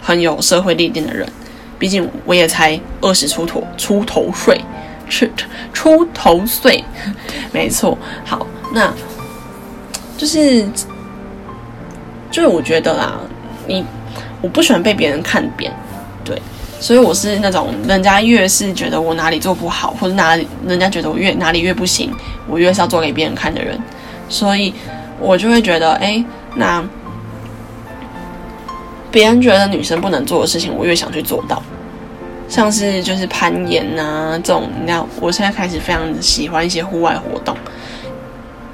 [0.01, 1.27] 很有社会历练的人。
[1.79, 4.61] 毕竟我也才二十出头出头岁，
[5.09, 5.27] 出
[5.73, 6.85] 出头岁，
[7.53, 7.99] 没错。
[8.25, 8.93] 好，那
[10.17, 10.65] 就是
[12.31, 13.19] 就是我觉得啦。
[13.67, 13.85] 你，
[14.41, 15.73] 我不喜欢被别人看扁，
[16.25, 16.41] 对，
[16.81, 22.13] 所以我是那种人家越是觉得我哪里做不好，或者哪里人家觉得我越哪里越不行，
[22.49, 23.77] 我越是要做给别人看的人，
[24.29, 24.73] 所以
[25.23, 26.23] 我就会觉得，哎，
[26.57, 26.85] 那
[29.11, 31.63] 别人觉得女生不能做的事情，我越想去做到，
[32.49, 37.57] 像是就是攀岩啊这种，你知道，我现在开始非常喜欢一些户外活动。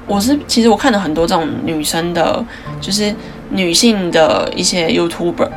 [0.07, 2.43] 我是其实我看了很多这种女生的，
[2.81, 3.13] 就是
[3.49, 5.47] 女性的一些 YouTuber，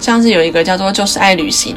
[0.00, 1.76] 像是有一个叫做就是爱旅行，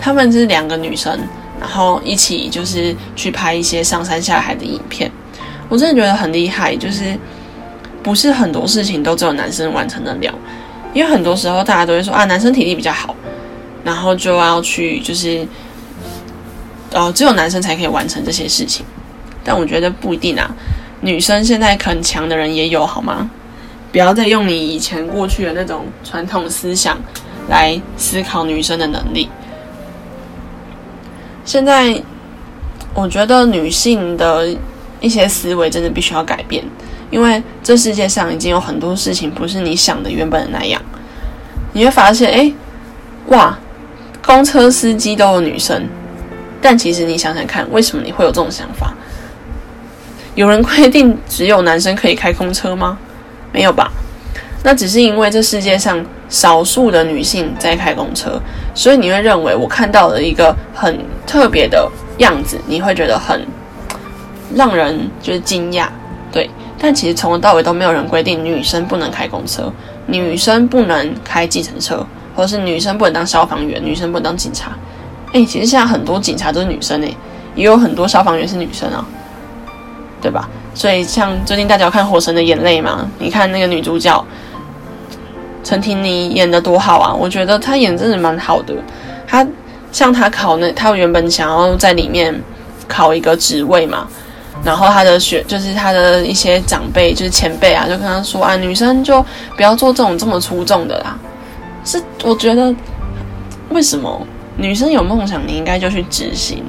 [0.00, 1.16] 他们是两个女生，
[1.60, 5.08] 然后一起就是去拍一些上山下海的影片，
[5.68, 7.16] 我真的觉得很厉害，就是
[8.04, 10.34] 不是很多事情都只有男生完成得了，
[10.92, 13.16] 因为很多时候大家都会说啊男生体力比较好，
[13.82, 15.44] 然后就要去就是，
[16.92, 18.84] 呃只有男生才可以完成这些事情，
[19.42, 20.54] 但我觉得不一定啊。
[21.00, 23.28] 女生现在很强的人也有好吗？
[23.90, 26.98] 不要再用你以前过去的那种传统思想
[27.48, 29.28] 来思考女生的能力。
[31.44, 32.02] 现在
[32.92, 34.48] 我觉得女性的
[35.00, 36.64] 一些思维真的必须要改变，
[37.14, 40.82] 因为这世界上已经有很多事情不是你想的原本的那样。
[41.72, 42.52] 你会发现，哎，
[43.28, 43.56] 哇，
[44.26, 45.88] 公车司机都有女生，
[46.60, 48.92] 但其实你想想看，为什么你会有这种想法？
[50.34, 52.98] 有人规定只有男生可以开公车吗？
[53.52, 53.92] 没有吧？
[54.64, 58.40] 那只是因为这世界上少数的女性在开公车，
[58.74, 63.46] 所以你会认为我看到了一个很特别的样子，你会觉得很
[64.52, 65.86] 让人就是惊讶，
[66.32, 66.50] 对。
[66.84, 69.72] 但其实从头到尾都没有人规定女生不能开公车，
[70.06, 74.72] 女生不能开计程车，或者是女生不能当消防员，女生不能当警察。
[75.32, 77.08] 哎，其实现在很多警察都是女生哎，
[77.54, 79.02] 也有很多消防员是女生啊，
[80.20, 80.46] 对吧？
[80.74, 84.22] 所以像最近大家有看《火神的眼泪》嘛，你看那个女主角。
[85.66, 87.14] 陈婷妮演的多好啊！
[87.14, 88.74] 我觉得她演真的蛮好的。
[89.26, 89.46] 她
[89.90, 92.38] 像她考那，她原本想要在里面
[92.86, 94.06] 考一个职位嘛，
[94.64, 99.24] 然后她的学就是她的一些长辈，就是前辈啊，就跟她说啊，女生就
[99.56, 101.18] 不要做这种这么出众的啦。
[101.84, 102.74] 是我觉得，
[103.68, 106.64] 为什么女生有梦想，你应该就去执行。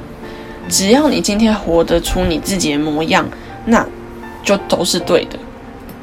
[0.68, 3.26] 只要你今天活得出你自己的模样，
[3.64, 3.86] 那
[4.42, 5.38] 就都是对的。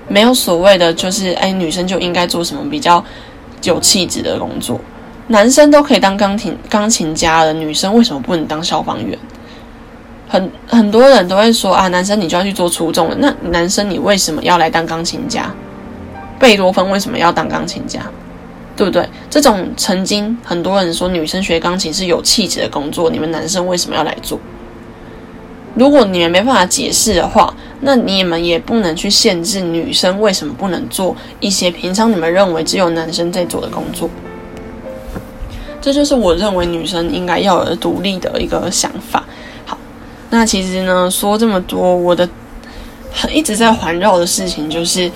[0.08, 3.04] 没有所谓的，就是哎，女生就应该做什么比较
[3.64, 4.80] 有气质的工作？
[5.28, 9.18] 男生都可以当钢琴钢琴家了，女生为什么不能当消防员？
[10.34, 13.16] 很很多人都会说啊，男生你就要去做出众的。
[13.20, 15.54] 那男生你为什么要来当钢琴家？
[16.40, 18.02] 贝多芬为什么要当钢琴家？
[18.76, 19.08] 对不对？
[19.30, 24.40] 这种曾经很多人说女生学钢琴是有气质的工作，你们男生为什么要来做？
[25.76, 34.10] 如果你们没办法解释的话，那你们也不能去限制女生为什么不能做一些平常你们认为只有男生在做的工作。
[35.80, 39.24] 这就是我认为女生应该要有独立的一个想法。
[40.36, 42.28] 那其实呢，说这么多，我的
[43.14, 45.12] 很一直在环绕的事情就是，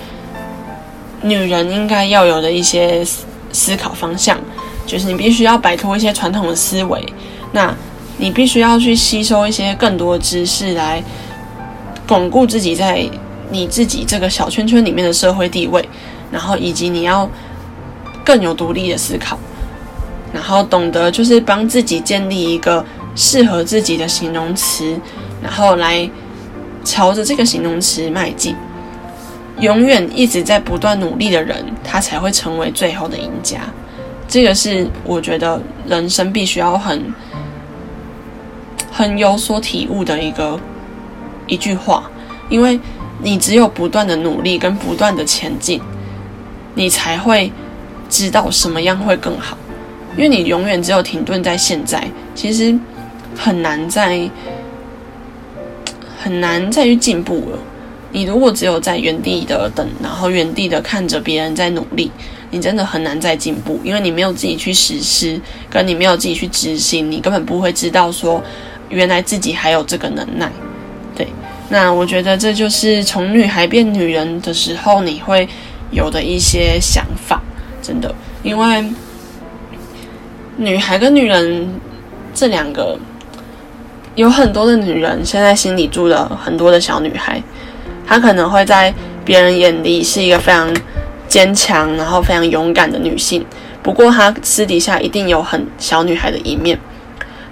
[1.22, 3.04] 女人应该要有的一些
[3.50, 4.38] 思考方向，
[4.86, 7.04] 就是你必须要摆脱一些传统的思维。
[7.50, 7.74] 那
[8.16, 11.02] 你必须要去吸收一些更多的知识，来
[12.06, 13.04] 巩固自己在
[13.50, 15.84] 你自己这个小圈圈里面的社会地位，
[16.30, 17.28] 然后以及你要
[18.24, 19.36] 更有独立的思考，
[20.32, 22.84] 然后懂得就是帮自己建立一个
[23.18, 24.98] 适合自己的形容词，
[25.42, 26.08] 然后来
[26.84, 28.56] 朝着这个形容词迈进。
[29.60, 33.58] 永远一直在不断努力的人，他才会成为最后的赢家。
[34.28, 37.12] 这个是我觉得人生必须要很。
[38.90, 40.58] 很有所体悟的一个
[41.46, 42.10] 一句话，
[42.48, 42.80] 因为
[43.22, 45.80] 你只有不断的努力跟不断的前进，
[46.74, 47.52] 你才会
[48.10, 49.56] 知道什么样会更好。
[50.16, 52.76] 因为你永远只有停顿在现在，其实
[53.38, 54.28] 很难再
[56.18, 57.58] 很难再去进步了。
[58.12, 62.10] 你如果只有在原地的等，然后原地的看着别人在努力，
[62.50, 68.42] 你真的很难再进步，因为你没有自己去实施，跟你没有自己去执行，你根本不会知道说。
[68.90, 70.50] 原来自己还有这个能耐，
[71.14, 71.28] 对，
[71.68, 75.46] 那我觉得这就是从女孩变女人的时候你会
[75.90, 77.42] 有的一些想法，
[77.82, 78.82] 真的，因为
[80.56, 81.68] 女孩跟女人
[82.32, 82.98] 这两个，
[84.18, 87.40] 有很多的女人现在心里住了很多的小女孩，
[88.04, 88.92] 她可能会在
[89.24, 90.68] 别人眼里是一个非常
[91.28, 93.46] 坚强，然后非常勇敢的女性，
[93.80, 96.76] 不过她私底下一定有很小女孩的一面。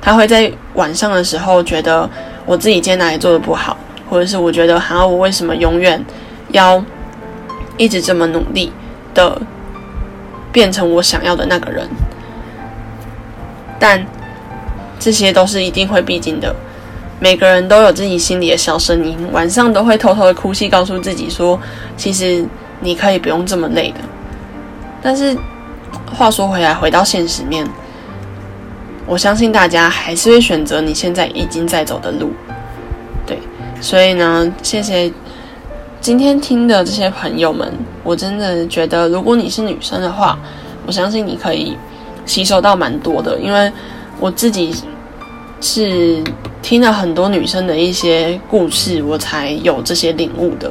[0.00, 2.10] 她会在晚上的时候觉得
[2.44, 3.76] 我自己今天哪里做的不好，
[4.10, 6.04] 或者是我觉得，好，我为什么永远
[6.48, 6.82] 要
[7.76, 8.72] 一直这么努力
[9.14, 9.40] 的
[10.50, 11.88] 变成我想要的那个人？
[13.78, 14.04] 但
[14.98, 16.54] 这些都是一定会必经的。
[17.18, 21.58] 每个人都有自己心里的小声音，晚上都会偷偷的哭泣，告诉自己说，
[21.96, 22.44] 其实
[22.80, 24.00] 你可以不用这么累的。
[25.02, 25.36] 但是
[26.12, 27.66] 话说回来，回到现实面。
[29.06, 32.32] 我相信大家还是会选择你现在已经在走的路，
[33.24, 33.38] 对，
[33.80, 35.10] 所以呢，谢谢
[36.00, 37.72] 今天听的这些朋友们。
[38.02, 40.36] 我真的觉得，如果你是女生的话，
[40.84, 41.76] 我相信你可以
[42.26, 43.72] 吸收到蛮多的，因为
[44.18, 44.74] 我自己
[45.60, 46.22] 是
[46.62, 50.70] 听了很多女生的一些故事，我才有这些领悟的。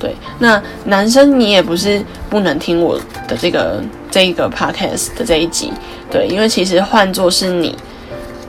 [0.00, 5.72] 对，那男生你也不是不能听我的这个这一个 podcast 的这一集，
[6.08, 7.74] 对，因为其实换作是你，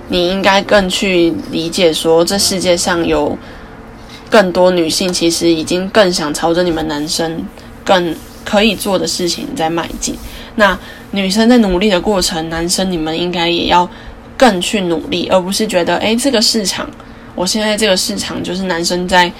[0.09, 3.35] 你应该更去理解说，这世界上有
[4.29, 7.43] 更多女性其实已经更想朝着你们男生
[7.83, 8.15] 更
[8.45, 10.15] 可以做的事情在迈进。
[10.55, 10.77] 那
[11.09, 13.89] 女生在努力的过程，男生你们应该也要
[14.39, 16.89] 更去努力，而不是觉得哎，这个市场，
[17.35, 19.31] 我现在这个市场就是男生在。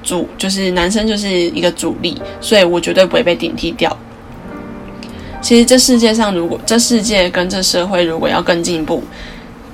[0.00, 3.94] 主就是男生就是一个主力，所以我绝对不会被顶替掉。
[5.42, 9.02] 其实这世界上，如果这世界跟这社会如果要更进步，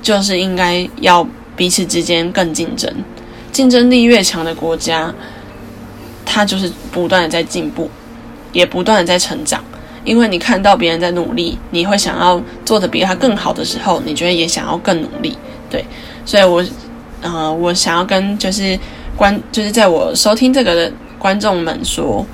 [0.01, 2.91] 就是应该要彼此之间更竞争，
[3.51, 5.13] 竞争力越强的国家，
[6.25, 7.89] 它就是不断的在进步，
[8.51, 9.63] 也不断的在成长。
[10.05, 15.37] 因为你看到别人在努力，你会想要做的比他更好的时候，你觉得也想要更努力，
[15.69, 15.83] 对。
[16.23, 16.63] 所以，我，
[17.21, 18.79] 呃，我想要跟就是
[19.17, 22.25] 观，就是在我收听这个的观众们说，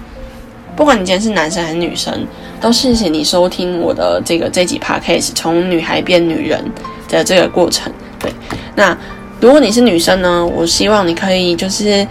[0.75, 2.13] 不管你今天是男生还是女生，
[2.59, 6.63] 都谢谢你收听我的这个这几 podcast，从女孩变女人
[7.07, 7.91] 的这个过程。
[8.19, 8.31] 对，
[8.75, 8.95] 那
[9.39, 12.05] 如果你是女生呢，我希望你可以就是。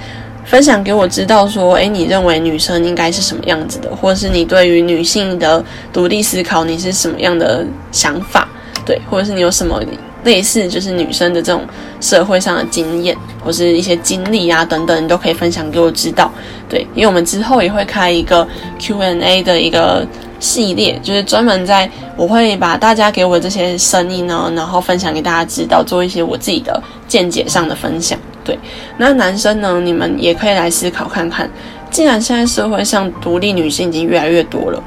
[0.51, 8.48] 分享给我知道，说，诶，你认为女生应该是什么样子的，或者是你对于女性的独立思考，你是什么样的想法？
[8.84, 9.80] 对，或者是你有什么
[10.24, 11.62] 类似就是女生的这种
[12.01, 16.28] 社会上的经验，或是一些经历啊等等，你都可以分享给我知道。
[16.68, 18.44] 对，因为我们之后也会开一个
[18.80, 20.05] Q&A 的一个
[20.40, 28.18] 系列，就是专门在我会把大家给我这些声音呢，然后分享给大家知道，做一些我自己的见解上的分享。
[28.51, 28.59] 对，
[28.98, 29.80] 那男生呢？
[29.80, 31.48] 你们也可以来思考看看，
[31.88, 34.82] 既然现在社会上独立女性已经越来越多了，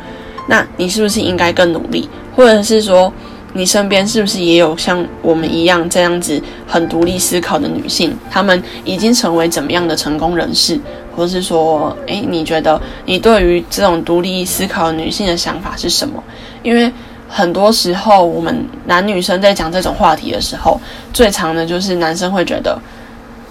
[0.49, 2.09] 那你是不是应该更努力？
[2.35, 3.11] 或者是说，
[3.53, 8.13] 你身边是不是也有像我们一样这样子很独立思考的女性？
[8.29, 10.77] 她们已经成为怎么样的成功人士？
[11.15, 16.21] 或是说，诶，你觉得你对于这种独立思考女性的想法是什么？
[16.63, 16.91] 因为
[17.29, 20.77] 很多时候，我们男女生在讲这种话题的时候，
[21.13, 22.77] 最常的就是男生会觉得。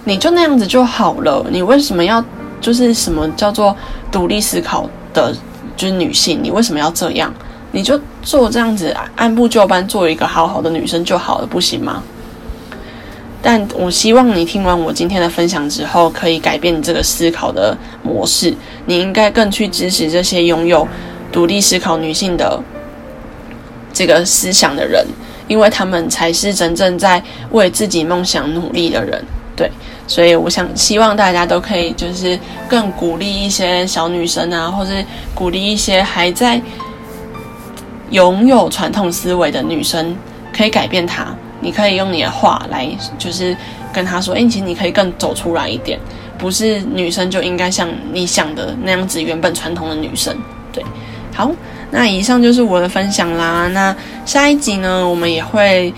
[0.05, 2.23] 你就那样子就好了，你为什么要
[2.59, 3.75] 就是什么叫做
[4.11, 5.33] 独立思考的，
[5.75, 7.33] 就是女性，你为什么要这样？
[7.71, 12.03] 你就做这样子按部就班做一个好好的女生就好了，不行吗？
[13.41, 18.53] 但我希望你听完我今天的分享之后，可以改变你这个思考的模式。
[18.85, 20.87] 你应该更去支持这些拥有
[21.31, 22.61] 独立思考女性的
[23.91, 25.05] 这个思想的人，
[25.47, 29.21] 因为他们才是真正在为自己梦想努力的人。
[29.55, 29.71] 对。
[30.05, 32.37] 所以我想，希望大家都可以就是
[32.67, 36.61] 更鼓励一些小女生啊，或是鼓励一些还在
[38.11, 40.15] 拥有传统思维的女生，
[40.55, 41.27] 可以改变她。
[41.61, 42.85] 你可以用你的话来，
[43.17, 43.55] 就是
[43.93, 45.97] 跟她说：“哎，其实你可以更走出来一点，
[46.37, 50.35] 不是女生就应该像你想的那样子，原本传统的女生。”
[50.73, 50.83] 对，
[51.33, 51.49] 好，
[51.89, 53.69] 那以上就是我的分享啦。
[53.69, 53.95] 那
[54.25, 55.93] 下一集呢，我们也会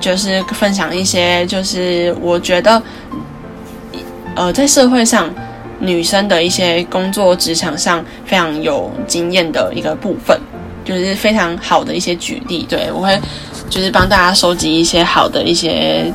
[0.00, 2.82] 就是分享一些，就是我觉得。
[4.36, 5.28] 呃，在社会上，
[5.80, 10.40] 女生的一些工作职场上非常有经验的一个部分，
[10.84, 12.64] 就是非常好的一些举例。
[12.68, 13.20] 对我会
[13.68, 16.10] 就是帮大家收集一些好的一些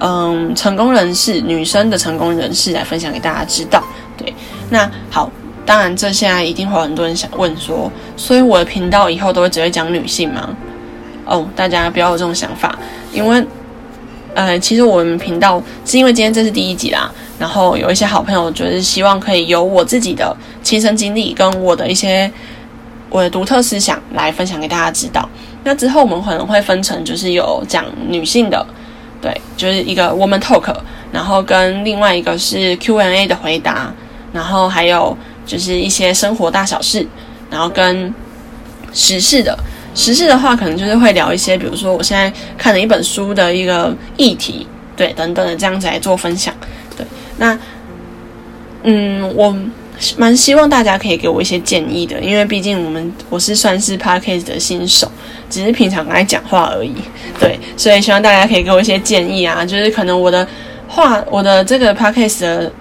[0.00, 3.82] 嗯成功人士，女生的成功人士来分享给大家知道。
[4.18, 4.32] 对，
[4.68, 5.32] 那好，
[5.64, 10.54] 当然这现在一定会有很多人想问说，所以我的频道以后都会只会讲女性吗？
[11.24, 12.78] 哦，大家不要有这种想法，
[13.12, 13.44] 因为。
[14.36, 17.08] 呃，其实我们频道是因为今天这是第一集啦，
[17.38, 22.28] 然后有一些好朋友就是希望可以由我自己的亲身经历跟我的一些
[23.10, 25.28] 我的独特思想来分享给大家知道。
[25.62, 28.66] 那之后我们可能会分成就是有讲女性的，
[29.22, 30.74] 对，就是一个 woman talk，
[31.12, 33.94] 然后跟另外一个是 Q&A 的回答，
[34.32, 35.16] 然后还有
[35.46, 37.06] 就是一些生活大小事，
[37.48, 38.12] 然后跟
[38.92, 39.56] 时事的。
[39.94, 44.66] 时事的话，可能就是会聊一些，比如说我现在看了一本书的一个议题，
[44.96, 46.52] 对，等等的这样子来做分享。
[46.96, 47.06] 对，
[47.38, 47.58] 那
[48.82, 49.56] 嗯，我
[50.16, 55.10] 蛮希望大家可以给我一些建议的，因为毕竟我们我是算是 podcast 的新手，
[55.48, 56.92] 只是平常爱讲话而已。
[57.38, 60.46] 对，所以希望大家可以给我一些建议啊，就是可能我的
[60.88, 62.72] 话，我的这个 podcast 的。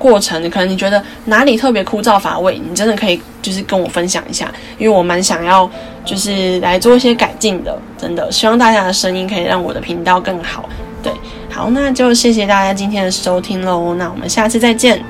[0.00, 4.50] 过程可能你觉得哪里特别枯燥乏味，你真的可以就是跟我分享一下。
[4.78, 5.70] 因为我蛮想要
[6.04, 10.66] 就是来做一些改进的，真的希望大家的声音可以让我的频道更好。
[11.02, 11.12] 对，
[11.50, 13.94] 好，那就谢谢大家今天的收听喽。
[13.94, 15.04] 那我们下次再见。